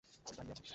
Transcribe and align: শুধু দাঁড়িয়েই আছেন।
শুধু 0.13 0.31
দাঁড়িয়েই 0.37 0.55
আছেন। 0.59 0.67